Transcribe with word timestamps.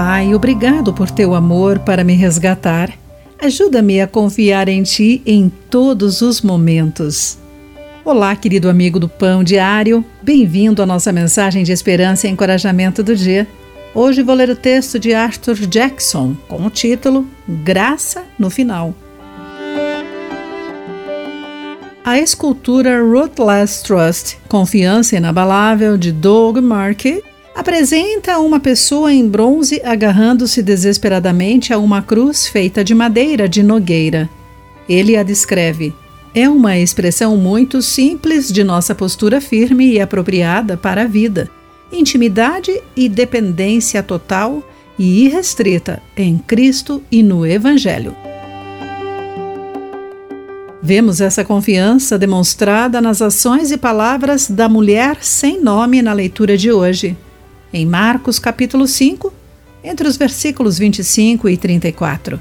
Pai, 0.00 0.32
obrigado 0.32 0.94
por 0.94 1.10
teu 1.10 1.34
amor 1.34 1.80
para 1.80 2.04
me 2.04 2.14
resgatar. 2.14 2.92
Ajuda-me 3.36 4.00
a 4.00 4.06
confiar 4.06 4.68
em 4.68 4.84
Ti 4.84 5.20
em 5.26 5.50
todos 5.68 6.22
os 6.22 6.40
momentos. 6.40 7.36
Olá, 8.04 8.36
querido 8.36 8.70
amigo 8.70 9.00
do 9.00 9.08
Pão 9.08 9.42
Diário. 9.42 10.04
Bem-vindo 10.22 10.80
à 10.80 10.86
nossa 10.86 11.10
mensagem 11.10 11.64
de 11.64 11.72
esperança 11.72 12.28
e 12.28 12.30
encorajamento 12.30 13.02
do 13.02 13.16
dia. 13.16 13.44
Hoje 13.92 14.22
vou 14.22 14.36
ler 14.36 14.50
o 14.50 14.54
texto 14.54 15.00
de 15.00 15.12
Arthur 15.12 15.56
Jackson 15.66 16.36
com 16.46 16.64
o 16.64 16.70
título 16.70 17.26
Graça 17.48 18.22
no 18.38 18.50
Final. 18.50 18.94
A 22.04 22.20
escultura 22.20 23.02
Ruthless 23.02 23.82
Trust, 23.82 24.38
Confiança 24.48 25.16
Inabalável, 25.16 25.98
de 25.98 26.12
Doug 26.12 26.58
Markey, 26.58 27.20
apresenta 27.58 28.38
uma 28.38 28.60
pessoa 28.60 29.12
em 29.12 29.28
bronze 29.28 29.82
agarrando-se 29.84 30.62
desesperadamente 30.62 31.72
a 31.72 31.78
uma 31.78 32.00
cruz 32.00 32.46
feita 32.46 32.84
de 32.84 32.94
madeira 32.94 33.48
de 33.48 33.64
nogueira. 33.64 34.30
Ele 34.88 35.16
a 35.16 35.24
descreve. 35.24 35.92
É 36.32 36.48
uma 36.48 36.78
expressão 36.78 37.36
muito 37.36 37.82
simples 37.82 38.52
de 38.52 38.62
nossa 38.62 38.94
postura 38.94 39.40
firme 39.40 39.90
e 39.90 40.00
apropriada 40.00 40.76
para 40.76 41.02
a 41.02 41.06
vida, 41.06 41.50
intimidade 41.90 42.80
e 42.94 43.08
dependência 43.08 44.04
total 44.04 44.62
e 44.96 45.24
irrestrita 45.24 46.00
em 46.16 46.38
Cristo 46.38 47.02
e 47.10 47.24
no 47.24 47.44
Evangelho. 47.44 48.14
Vemos 50.80 51.20
essa 51.20 51.44
confiança 51.44 52.16
demonstrada 52.16 53.00
nas 53.00 53.20
ações 53.20 53.72
e 53.72 53.76
palavras 53.76 54.48
da 54.48 54.68
mulher 54.68 55.18
sem 55.22 55.60
nome 55.60 56.00
na 56.00 56.12
leitura 56.12 56.56
de 56.56 56.70
hoje 56.70 57.16
em 57.72 57.84
Marcos 57.84 58.38
capítulo 58.38 58.86
5, 58.86 59.32
entre 59.84 60.08
os 60.08 60.16
versículos 60.16 60.78
25 60.78 61.48
e 61.48 61.56
34. 61.56 62.40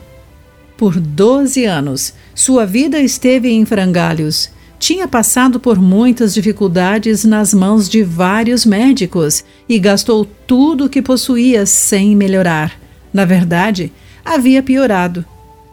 Por 0.77 0.99
doze 0.99 1.65
anos, 1.65 2.13
sua 2.33 2.65
vida 2.65 2.99
esteve 2.99 3.49
em 3.49 3.65
frangalhos. 3.65 4.49
Tinha 4.79 5.07
passado 5.07 5.59
por 5.59 5.79
muitas 5.79 6.33
dificuldades 6.33 7.25
nas 7.25 7.53
mãos 7.53 7.89
de 7.89 8.03
vários 8.03 8.65
médicos 8.65 9.43
e 9.67 9.79
gastou 9.79 10.23
tudo 10.45 10.85
o 10.85 10.89
que 10.89 11.01
possuía 11.01 11.65
sem 11.65 12.15
melhorar. 12.15 12.79
Na 13.11 13.25
verdade, 13.25 13.91
havia 14.23 14.61
piorado. 14.61 15.25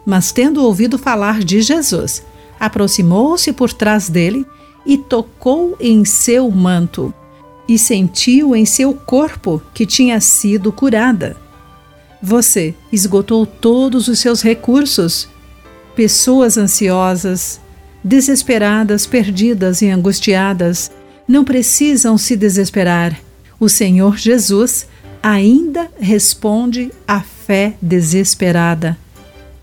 Mas, 0.07 0.33
tendo 0.33 0.65
ouvido 0.65 0.99
falar 0.99 1.45
de 1.45 1.61
Jesus, 1.61 2.23
aproximou-se 2.59 3.53
por 3.53 3.73
trás 3.73 4.09
dele 4.09 4.47
e 4.87 4.97
tocou 4.97 5.77
em 5.79 6.05
seu 6.05 6.51
manto 6.51 7.13
e 7.69 7.79
sentiu 7.79 8.55
em 8.55 8.65
seu 8.65 8.93
corpo 8.95 9.63
que 9.73 9.87
tinha 9.87 10.21
sido 10.21 10.71
curada. 10.71 11.37
Você 12.23 12.75
esgotou 12.93 13.45
todos 13.47 14.09
os 14.09 14.19
seus 14.19 14.43
recursos. 14.43 15.29
Pessoas 15.95 16.57
ansiosas, 16.57 17.61
desesperadas, 18.03 19.07
perdidas 19.07 19.83
e 19.83 19.89
angustiadas 19.89 20.91
não 21.27 21.45
precisam 21.45 22.19
se 22.19 22.37
desesperar. 22.37 23.19
O 23.59 23.69
Senhor 23.69 24.17
Jesus 24.19 24.87
ainda 25.23 25.89
responde 25.99 26.93
à 27.09 27.21
fé 27.21 27.75
desesperada, 27.81 28.99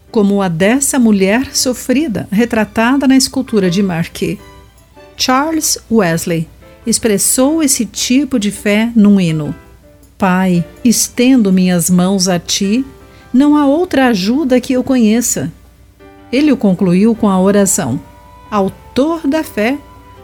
como 0.10 0.42
a 0.42 0.48
dessa 0.48 0.98
mulher 0.98 1.56
sofrida 1.56 2.28
retratada 2.32 3.08
na 3.08 3.16
escultura 3.16 3.70
de 3.70 3.84
Marquet. 3.84 4.40
Charles 5.16 5.78
Wesley 5.92 6.48
expressou 6.86 7.62
esse 7.62 7.86
tipo 7.86 8.40
de 8.40 8.52
fé 8.52 8.92
num 8.96 9.20
hino. 9.20 9.54
Pai, 10.18 10.64
estendo 10.84 11.52
minhas 11.52 11.90
mãos 11.90 12.28
a 12.28 12.40
ti, 12.40 12.86
não 13.34 13.56
há 13.56 13.66
outra 13.66 14.08
ajuda 14.08 14.60
que 14.60 14.74
eu 14.74 14.84
conheça. 14.84 15.52
Ele 16.32 16.52
o 16.52 16.58
concluiu 16.58 17.16
com 17.16 17.30
a 17.30 17.40
oração: 17.40 18.00
Autor 18.50 19.28
da 19.28 19.44
fé, 19.44 19.78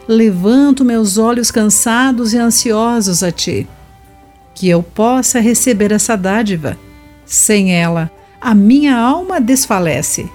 levanto 0.06 0.84
meus 0.84 1.18
olhos 1.18 1.50
cansados 1.50 2.32
e 2.32 2.38
ansiosos 2.38 3.22
a 3.22 3.32
ti. 3.32 3.66
Que 4.54 4.68
eu 4.68 4.82
possa 4.82 5.40
receber 5.40 5.92
essa 5.92 6.16
dádiva. 6.16 6.78
Sem 7.24 7.74
ela, 7.74 8.10
a 8.40 8.54
minha 8.54 8.96
alma 8.96 9.40
desfalece. 9.40 10.28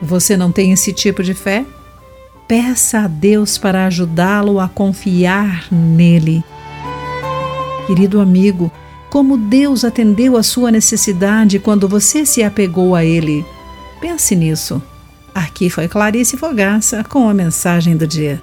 Você 0.00 0.36
não 0.36 0.50
tem 0.50 0.72
esse 0.72 0.92
tipo 0.92 1.22
de 1.22 1.34
fé? 1.34 1.64
Peça 2.46 3.00
a 3.00 3.06
Deus 3.06 3.56
para 3.56 3.86
ajudá-lo 3.86 4.60
a 4.60 4.68
confiar 4.68 5.66
nele. 5.72 6.44
Querido 7.86 8.20
amigo, 8.20 8.70
como 9.10 9.36
Deus 9.36 9.84
atendeu 9.84 10.36
a 10.36 10.42
sua 10.42 10.70
necessidade 10.70 11.58
quando 11.58 11.88
você 11.88 12.26
se 12.26 12.42
apegou 12.42 12.94
a 12.94 13.04
Ele. 13.04 13.44
Pense 14.00 14.36
nisso. 14.36 14.82
Aqui 15.34 15.70
foi 15.70 15.88
Clarice 15.88 16.36
Fogaça 16.36 17.02
com 17.02 17.28
a 17.28 17.34
mensagem 17.34 17.96
do 17.96 18.06
dia. 18.06 18.42